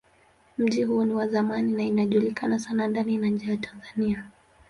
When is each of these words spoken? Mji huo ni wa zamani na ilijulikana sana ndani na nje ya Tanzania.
Mji 0.57 0.83
huo 0.83 1.05
ni 1.05 1.13
wa 1.13 1.27
zamani 1.27 1.71
na 1.73 1.83
ilijulikana 1.83 2.59
sana 2.59 2.87
ndani 2.87 3.17
na 3.17 3.27
nje 3.27 3.51
ya 3.51 3.57
Tanzania. 3.57 4.25